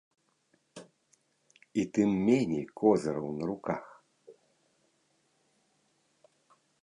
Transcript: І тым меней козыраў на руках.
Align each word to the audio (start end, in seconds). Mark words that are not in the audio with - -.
І 1.81 1.83
тым 1.97 2.09
меней 2.29 2.63
козыраў 2.81 3.27
на 3.41 3.51
руках. 3.51 3.85